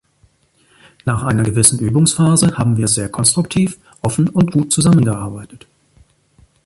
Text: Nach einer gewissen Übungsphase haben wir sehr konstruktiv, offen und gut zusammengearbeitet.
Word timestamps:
Nach 1.05 1.21
einer 1.21 1.43
gewissen 1.43 1.77
Übungsphase 1.77 2.57
haben 2.57 2.75
wir 2.75 2.87
sehr 2.87 3.07
konstruktiv, 3.07 3.77
offen 4.01 4.29
und 4.29 4.51
gut 4.51 4.73
zusammengearbeitet. 4.73 5.67